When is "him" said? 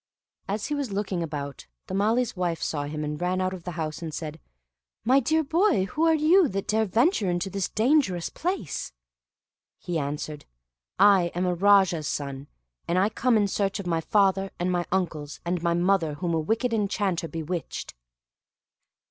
2.85-3.03